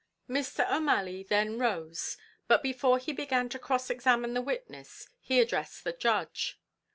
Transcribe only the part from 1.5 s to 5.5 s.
rose, but before he began to cross examine the witness, he